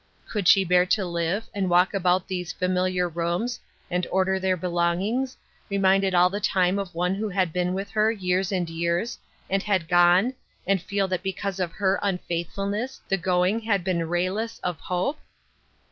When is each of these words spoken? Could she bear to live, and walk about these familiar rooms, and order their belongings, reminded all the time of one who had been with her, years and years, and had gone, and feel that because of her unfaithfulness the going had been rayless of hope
Could 0.27 0.47
she 0.47 0.65
bear 0.65 0.87
to 0.87 1.05
live, 1.05 1.47
and 1.53 1.69
walk 1.69 1.93
about 1.93 2.27
these 2.27 2.51
familiar 2.51 3.07
rooms, 3.07 3.59
and 3.91 4.07
order 4.09 4.39
their 4.39 4.57
belongings, 4.57 5.37
reminded 5.69 6.15
all 6.15 6.27
the 6.31 6.39
time 6.39 6.79
of 6.79 6.95
one 6.95 7.13
who 7.13 7.29
had 7.29 7.53
been 7.53 7.75
with 7.75 7.91
her, 7.91 8.11
years 8.11 8.51
and 8.51 8.67
years, 8.67 9.19
and 9.47 9.61
had 9.61 9.87
gone, 9.87 10.33
and 10.65 10.81
feel 10.81 11.07
that 11.09 11.21
because 11.21 11.59
of 11.59 11.73
her 11.73 11.99
unfaithfulness 12.01 12.99
the 13.09 13.15
going 13.17 13.59
had 13.59 13.83
been 13.83 14.09
rayless 14.09 14.57
of 14.63 14.79
hope 14.79 15.19